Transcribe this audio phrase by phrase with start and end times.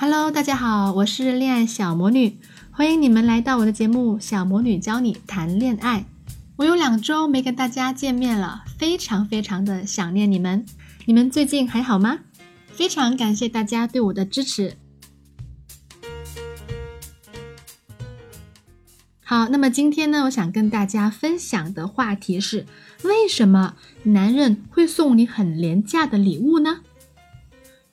[0.00, 2.38] Hello，大家好，我是恋爱小魔女，
[2.70, 6.06] 欢迎你们来到我的节目《小魔女教你谈恋爱》。
[6.54, 10.64] 我有两周没跟大家见面了，非常非常的想念你们。
[11.06, 12.20] 你们最近还好吗？
[12.68, 14.76] 非常感谢大家对我的支持。
[19.24, 22.66] 好，那么今天呢，我想跟大家分享的话题是：
[23.02, 23.74] 为什么
[24.04, 26.82] 男人会送你很廉价的礼物呢？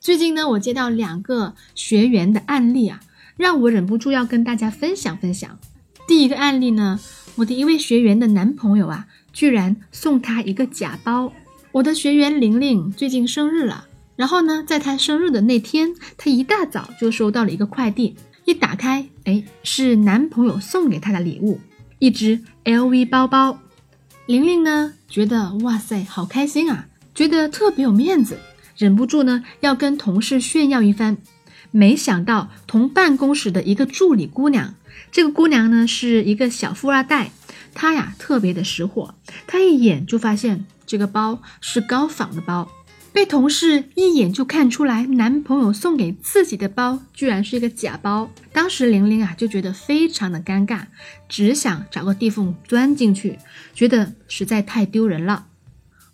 [0.06, 3.00] 最近呢，我接到两个学员的案例啊，
[3.36, 5.58] 让我忍不住要跟大家分享分享。
[6.06, 7.00] 第一个案例呢，
[7.34, 11.32] 我的一位学员的男朋友啊，居然送她一个假包。
[11.72, 18.14] 我的学员玲玲最近生日了，然后呢，在她生日的那天，她一大早就收到了一个快递。
[18.44, 21.58] 一打开，哎，是男朋友送给她的礼物，
[21.98, 23.58] 一只 LV 包包。
[24.26, 28.38] 玲玲呢，觉得哇塞，好开心啊，觉得特别有面子，
[28.76, 31.18] 忍不住呢要跟同事炫耀一番。
[31.70, 34.74] 没想到同办公室的一个助理姑娘，
[35.10, 37.32] 这个姑娘呢是一个小富二代，
[37.74, 39.14] 她呀特别的识货，
[39.46, 42.70] 她一眼就发现这个包是高仿的包。
[43.12, 48.30] 被同事一眼就看出来，男朋友送给自己的包居然是一个假包。
[48.52, 50.82] 当时玲玲啊就觉得非常的尴尬，
[51.26, 53.38] 只想找个地缝钻进去，
[53.74, 55.46] 觉得实在太丢人了。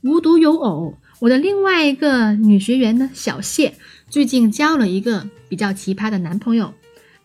[0.03, 3.77] 无独有偶，我的另外一个女学员呢，小谢
[4.11, 6.75] 最近交了一个比较奇葩的男朋友。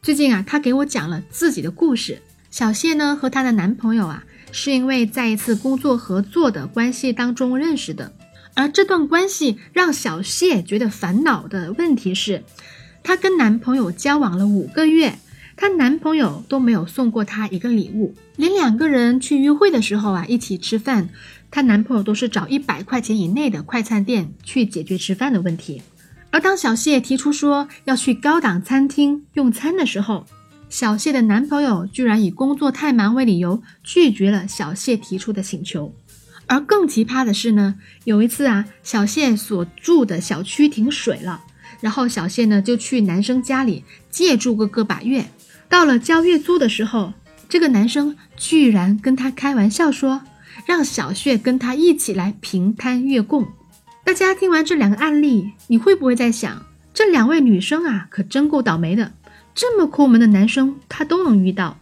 [0.03, 2.21] 最近啊，她给我讲了自己的故事。
[2.51, 8.13] 小谢呢和她的男朋友啊，是因为在一次工作合作的关系当中认识的。
[8.53, 12.43] 而这段关系让小谢觉得烦恼的问题是，
[13.01, 15.17] 她跟男朋友交往了五个月，
[15.59, 21.09] 她男朋友都没有送过她一个礼物，连两个人去约会的时候啊，一起吃饭，
[21.49, 25.81] 她男朋友都是找一百块钱以内的快餐店去解决吃饭的问题。
[26.29, 30.27] 而当小谢提出说要去高档餐厅用餐的时候，
[30.69, 35.93] 小谢的男朋友居然以工作太忙为理由拒绝了小谢提出的请求。
[36.45, 41.41] 而更奇葩的是呢，有一次啊，小谢所住的小区停水了，
[41.81, 45.25] 然后小谢呢就去男生家里借住个个把月。
[45.69, 47.13] 到了交月租的时候，
[47.49, 50.21] 这个男生居然跟他开玩笑说，
[50.65, 53.47] 让小谢跟他一起来平摊月供。
[54.03, 59.11] 大家听完这两个案例，你会不会在想，这两位女生啊，可真够倒霉的，
[59.53, 61.77] 这么抠门的男生她都能遇到。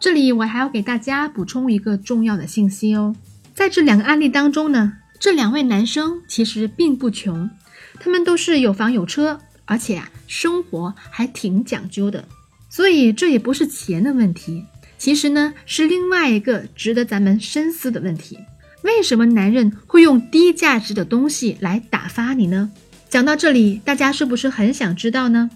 [0.00, 3.14] 这里我还要给大家补充一个重要的信息哦。
[3.54, 7.50] 在这两个案例当中呢，这两位男生其实并不穷，
[8.00, 12.24] 他们都是有房有车，而且啊生活还挺讲究的，
[12.68, 14.64] 所以这也不是钱的问题，
[14.98, 18.38] 其实呢是另外一个值得咱们深思的问题：
[18.82, 22.72] 为什么男人会用低价值的东西来打发你呢？
[23.08, 25.50] 讲到这里，大家是不是很想知道呢？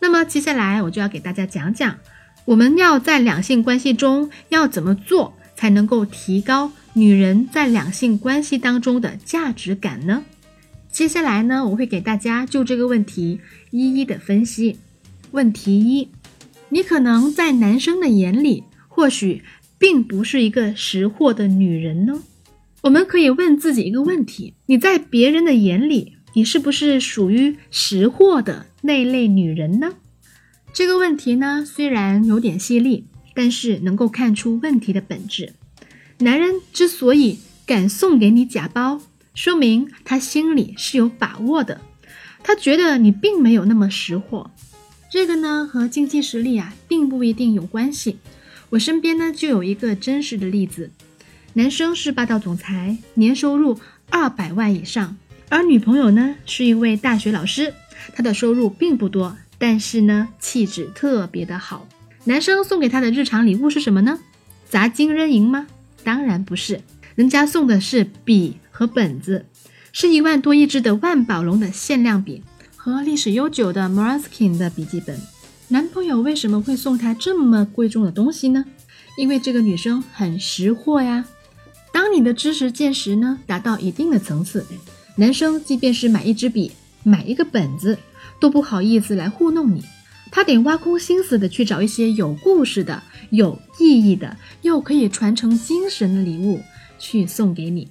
[0.00, 1.98] 那么接下来我就要给大家讲讲，
[2.44, 6.72] 我们要在两性关系中要怎么做才能够提高。
[6.94, 10.24] 女人在两性关系当中的价值感呢？
[10.90, 13.40] 接下来呢，我会给大家就这个问题
[13.70, 14.78] 一一的分析。
[15.30, 16.08] 问题一：
[16.70, 19.42] 你可能在男生的眼里，或许
[19.78, 22.22] 并不是一个识货的女人呢。
[22.82, 29.94] 我们可以问自己一个问题：你在别人的眼里，你是不是属于识货的那类女人呢？
[30.72, 35.52] 这个问题呢，虽然有点犀利，但是能够看出问题的本质。
[36.18, 39.00] 男人之所以敢送给你假包，
[39.38, 41.80] 说明他心里是有把握的。
[42.42, 44.50] 他觉得你并没有那么识货。
[45.12, 48.18] 这个呢和经济实力啊并不一定有关系。
[48.70, 50.90] 我身边呢就有一个真实的例子：
[51.52, 53.78] 男生是霸道总裁，年收入
[54.10, 55.16] 二百万以上，
[55.48, 57.72] 而女朋友呢是一位大学老师，
[58.16, 61.86] 她的收入并不多，但是呢气质特别的好。
[62.24, 64.18] 男生送给他的日常礼物是什么呢？
[64.68, 65.68] 砸金扔银吗？
[66.02, 66.80] 当然不是，
[67.18, 69.44] 人家送的是笔和本子，
[69.90, 72.44] 是一万多一支的万宝龙的限量笔
[72.76, 75.18] 和历史悠久的 Moleskine 的笔记本。
[75.66, 78.64] 男朋友为什么会送她这么贵重的东西呢？
[79.16, 81.24] 因为这个女生很识货呀。
[81.92, 84.64] 当你的知识见识呢达到一定的层次，
[85.16, 86.70] 男生即便是买一支笔、
[87.02, 87.98] 买一个本子，
[88.38, 89.82] 都不好意思来糊弄你。
[90.30, 96.62] 他得挖空心思的去找一些有故事的、有意义的，又可以传承精神的礼物
[96.98, 97.88] 去送给你。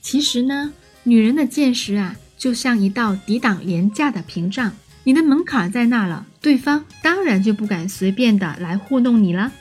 [0.00, 0.72] 其实呢，
[1.04, 4.72] 女人的见识啊，就像一道抵挡廉价的屏障，
[5.04, 9.52] 你的门槛在那了，对方当然就不敢随便的来糊弄你了。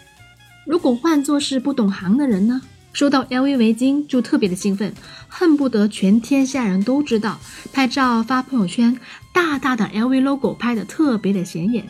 [0.65, 2.61] 如果换作是不懂行的人呢，
[2.93, 4.93] 收到 LV 围巾就特别的兴奋，
[5.27, 7.39] 恨不得全天下人都知道，
[7.71, 8.99] 拍照发朋友圈，
[9.33, 11.87] 大大的 LV logo 拍的特别的显眼。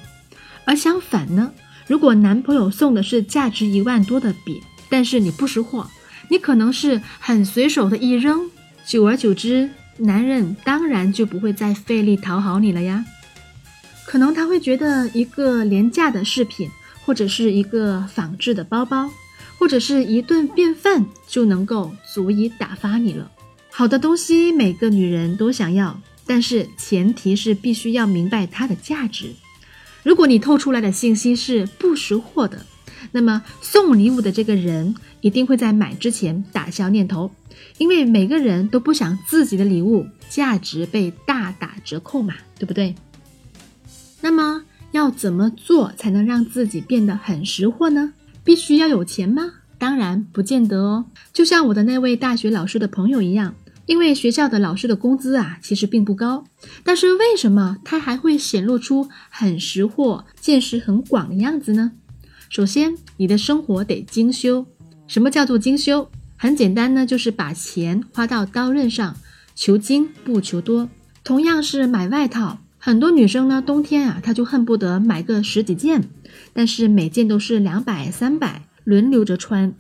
[0.66, 1.52] 而相反呢，
[1.88, 5.90] 如果男朋友送的是价值一万多的笔，但是你不识货，
[6.31, 8.50] 你可能是很随手的一扔，
[8.86, 13.04] 久而久之，男人当然就不会再费力讨好你了呀。
[14.06, 16.69] 可能他会觉得一个廉价的饰品，
[17.06, 19.12] 或者是一个仿制的包包。
[19.60, 23.30] 或者是一顿便饭就能够足以打发你了。
[23.69, 29.36] 好的东西每个女人都想要，但是前提是必须要明白它的价值。
[30.01, 32.66] 如果你透出来的信息是不识货的，
[33.12, 37.31] 那么送礼物的这个人一定会在买之前打消念头，
[37.77, 42.95] 因为每个人都不想自己的礼物价值被大打折扣嘛，对不对？
[44.21, 48.13] 那么要怎么做才能让自己变得很识货呢？
[48.44, 49.54] 必须要有钱吗？
[49.77, 51.06] 当然不见得哦。
[51.33, 53.56] 就像我的那位大学老师的朋友一样，
[53.88, 56.45] 因为学校的老师的工资啊，其实并不高。
[56.83, 61.94] 但是为什么他还会显露出很识货、见识很广的样子呢？
[62.51, 64.65] 首先，你的生活得精修。
[65.07, 66.09] 什么叫做精修？
[66.36, 69.15] 很简单呢，就是把钱花到刀刃上，
[69.56, 70.89] 求精不求多。
[71.24, 72.59] 同样是买外套。
[72.77, 76.09] 很多女生呢，冬天啊，她就恨不得买个十几件，
[76.51, 79.74] 但是每件都是两百、三百，轮流着穿。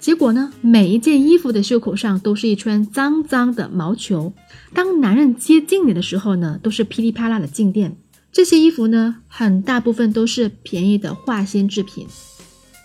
[0.00, 4.32] 结果呢，每一件衣服的袖口上都是一圈脏脏的毛球。
[4.72, 7.98] 当男人接近你的时候呢，都是噼里啪啦的静电。
[8.34, 12.08] 这些衣服呢，很大部分都是便宜的化纤制品。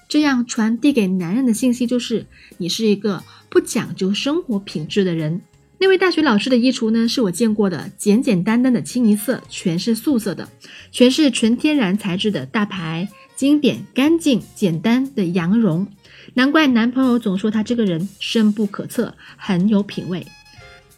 [0.08, 2.28] 这样传递给男人的信息就是，
[2.60, 5.42] 你是一个不讲究生活品质的人。
[5.80, 10.48] 那位大学老师的衣橱呢，是我见过的简简单单的清一色，全是素色的，
[10.92, 15.88] 全是纯天然材质的大牌，经典、干净、简单的羊绒。
[16.36, 20.28] 难怪男朋友总说他这个人深不可测，很有品味。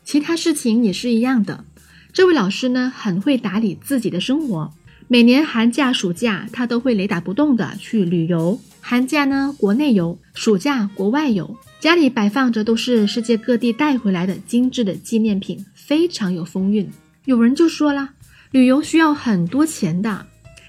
[0.03, 1.63] 其他事情也是一样的。
[2.13, 4.73] 这位老师呢，很会打理自己的生活。
[5.07, 8.59] 每年寒假、暑假，他都会雷打不动的去旅游。
[8.81, 11.55] 寒假呢，国内游；暑假，国外游。
[11.79, 16.89] 家里摆放着都是世界各地带回来的精致的纪念品，非常有风韵。
[17.23, 18.09] 有人就说了，
[18.51, 20.25] 旅游需要很多钱的。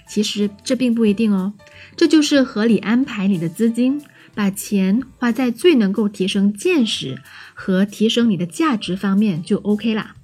[0.09, 1.55] 其实这并不一定哦，
[1.97, 4.01] 这就是合理安排你的资金，
[4.35, 7.21] 把钱花在最能够提升见识
[7.53, 10.15] 和提升你的价值方面就 OK 啦。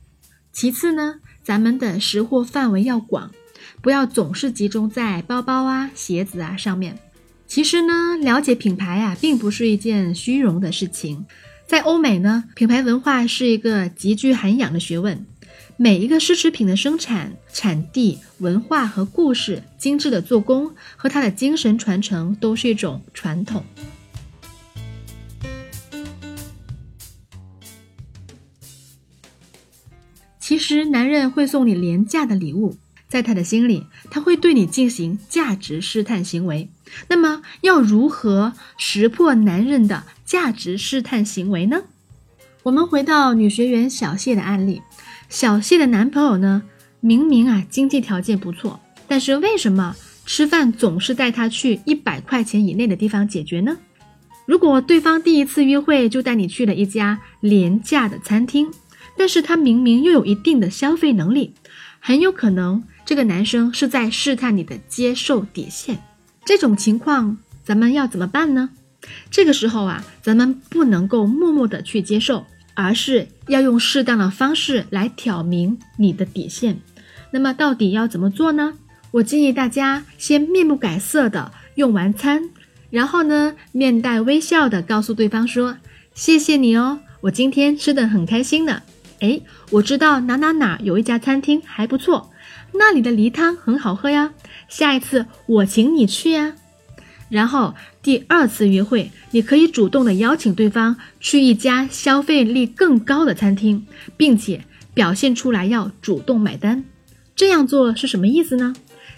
[0.60, 3.30] 其次呢，咱们的识货范围要广，
[3.80, 6.98] 不要总是集中在包包啊、鞋子啊上面。
[7.46, 11.24] 其实呢，了解品牌啊，并不是一件虚荣的事情。
[11.68, 15.24] 在欧美呢，品牌文化是一个极具涵养的学问。
[15.76, 23.64] 每一个奢侈品的生产、产地、文化和故事、精致的做工和它的精神传承，都是一种传统。
[30.48, 32.78] 其实，男人会送你廉价的礼物。
[33.06, 36.70] 在他的心里，他会对你进行价值试探行为。
[37.08, 41.82] 那么，要如何识破男人的价值试探行为呢？
[42.62, 44.80] 我们回到女学员小谢的案例，
[45.28, 46.62] 小谢的男朋友呢，
[47.00, 49.94] 明明啊经济条件不错，但是为什么
[50.24, 53.76] 吃饭总是带她去一百块钱以内的地方解决呢？
[54.46, 58.70] 如果对方第一次约会就带你去了一家廉价的餐厅，
[59.18, 61.52] 但是他明明又有一定的消费能力，
[62.00, 62.84] 很有可能。
[63.04, 65.98] 这个男生是在试探你的接受底线，
[66.44, 68.70] 这种情况咱们要怎么办呢？
[69.30, 72.44] 这个时候啊，咱们不能够默默的去接受，
[72.74, 76.80] 而是要用适当的方式来挑明你的底线。
[77.30, 78.74] 那么到底要怎么做呢？
[79.12, 82.50] 我建议大家先面不改色的用完餐，
[82.90, 85.78] 然后呢，面带微笑的告诉对方说
[86.12, 88.82] ：“谢谢你哦，我今天吃的很开心呢。
[89.20, 92.30] 哎，我知道哪哪哪有一家餐厅还不错。”
[92.74, 94.34] 那里的梨汤很好喝呀，
[94.68, 96.54] 下一次我请你去呀。
[97.30, 106.84] 然后第二次约会，你可以主动的邀请对方去一家消费力更高的餐厅，并且表现出来要主动买单。
[107.34, 108.74] 这样做是什么意思呢？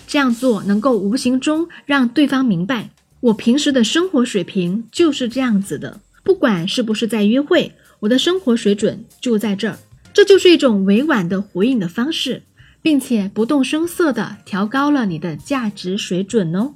[0.07, 2.90] 这样做能够无形中让对方明白，
[3.21, 9.78] 我平时的生活水平就是这样子的，不管是不是在约会，我的生活水准就在这儿。
[10.12, 12.43] 这就是一种委婉的回应的方式。
[12.83, 16.73] 并且不动声色地调高了你的价值水准哦。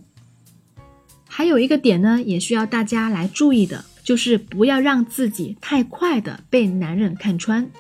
[1.27, 7.71] 还有一个点呢，也需要大家来注意的，就是不要让自己太快的被男人看穿。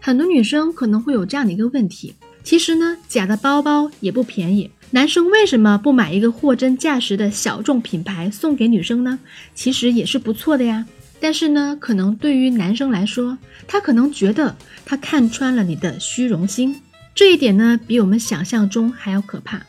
[0.00, 9.18] 很多女生可能会有这样的一个问题：其实呢，假的包包也不便宜，男生为什么不买一个货真价实的小众品牌送给女生呢？
[9.54, 10.86] 其实也是不错的呀。
[11.20, 16.80] 但是呢，可能对于男生来说，他可能觉得他看穿了你的虚荣心，
[17.14, 19.62] 这一点呢，比我们想象中还要可怕。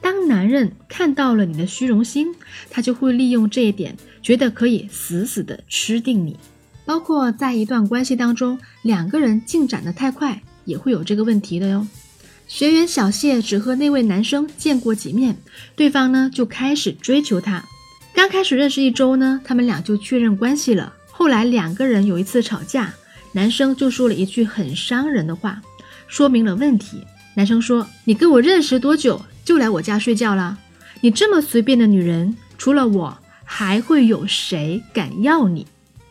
[0.00, 2.34] 当男人看到了你的虚荣心，
[2.70, 6.36] 他就会利用这一点，觉得可以死死的吃定你。
[6.84, 11.86] 包括在一段关系当中，两个人进展的太快，也会有这个问题的哟。
[12.46, 15.38] 学员小谢只和那位男生见过几面，
[15.74, 17.64] 对方呢就开始追求她。
[18.14, 20.94] 刚开始认识一周呢，他们俩就确认关系了。
[21.10, 22.94] 后来两个人有一次吵架，
[23.32, 25.60] 男生就说了一句很伤人的话，
[26.06, 27.04] 说明了问题。
[27.34, 30.56] 男生说：“你跟我认识多久就来我家睡觉了？
[31.00, 35.66] 你这么随便的女人，除了我还会有谁敢要你？”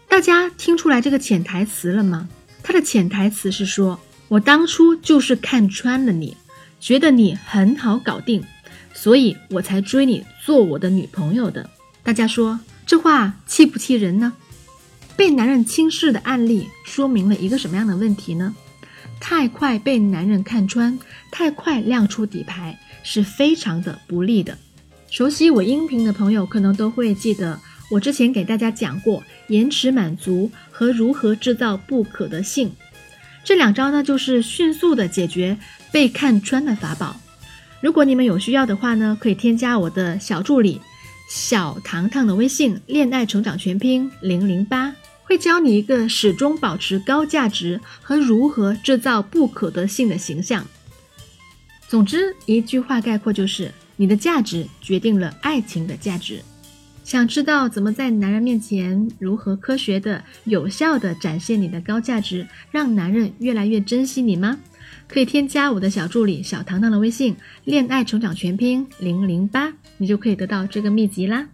[0.10, 2.28] 大家听出来这个潜台词了吗？
[2.62, 6.36] 他的潜台词是说：“我当初就是看穿了你，
[6.82, 8.44] 觉得你很好搞定，
[8.94, 11.70] 所以我才追你做我的女朋友的。”
[12.04, 14.34] 大家说这话气不气人呢？
[15.16, 18.54] 被男人轻视的案例说明了一个什么样的问题呢？
[19.22, 21.00] 太快被男人看穿，
[21.32, 24.58] 太快亮出底牌，是非常的不利的。
[25.10, 27.60] 熟悉我音频的朋友可能都会记得。
[27.92, 32.72] 我之前给大家讲过延迟满足和如何制造不可得性，
[33.44, 35.58] 这两招呢就是迅速的解决
[35.92, 37.20] 被看穿的法宝。
[37.82, 40.82] 如果你们有需要的话呢，可以添加我的小助理
[41.36, 50.64] 小糖糖的微信“恋爱成长全拼零零八”，会教你一个始终保持高价值和如何制造不可得性的形象。
[51.88, 56.40] 总之，一句话概括就是：你的价值决定了爱情的价值。
[57.04, 64.60] 想知道怎么在男人面前如何科学的、有效的展现你的高价值，让男人越来越珍惜你吗？
[65.14, 71.48] 可以添加我的小助理小糖糖的微信“恋爱成长全拼零零八”，你就可以得到这个秘籍啦。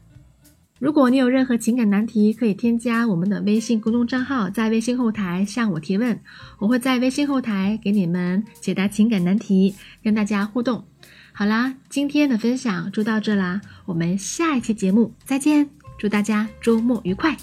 [0.80, 6.18] 如果你有任何情感难题，可以添加我们的微信公众账号，在微信后台向我提问，
[6.60, 10.86] 我会在微信后台给你们解答情感难题，跟大家互动。
[11.34, 17.36] 好啦，今天的分享就到这啦，我们下一期节目再见，祝大家周末愉快。